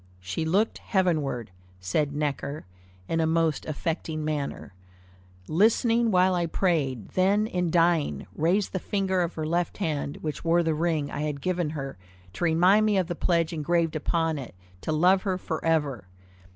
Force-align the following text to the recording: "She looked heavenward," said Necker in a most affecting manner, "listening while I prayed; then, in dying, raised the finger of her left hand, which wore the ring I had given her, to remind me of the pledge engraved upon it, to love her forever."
"She 0.19 0.45
looked 0.45 0.79
heavenward," 0.79 1.51
said 1.79 2.11
Necker 2.11 2.65
in 3.07 3.19
a 3.19 3.27
most 3.27 3.67
affecting 3.67 4.25
manner, 4.25 4.73
"listening 5.47 6.09
while 6.09 6.33
I 6.33 6.47
prayed; 6.47 7.09
then, 7.09 7.45
in 7.45 7.69
dying, 7.69 8.25
raised 8.33 8.71
the 8.73 8.79
finger 8.79 9.21
of 9.21 9.35
her 9.35 9.45
left 9.45 9.77
hand, 9.77 10.17
which 10.21 10.43
wore 10.43 10.63
the 10.63 10.73
ring 10.73 11.11
I 11.11 11.21
had 11.21 11.39
given 11.39 11.69
her, 11.69 11.99
to 12.33 12.43
remind 12.43 12.87
me 12.87 12.97
of 12.97 13.05
the 13.09 13.13
pledge 13.15 13.53
engraved 13.53 13.95
upon 13.95 14.39
it, 14.39 14.55
to 14.81 14.91
love 14.91 15.21
her 15.21 15.37
forever." 15.37 16.07